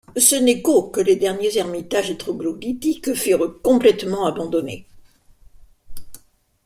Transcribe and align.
Ce 0.17 0.33
n'est 0.35 0.63
qu'au 0.63 0.89
que 0.89 0.99
les 0.99 1.15
derniers 1.15 1.59
ermitages 1.59 2.17
troglodytiques 2.17 3.13
furent 3.13 3.61
complètement 3.61 4.25
abandonnés. 4.25 4.87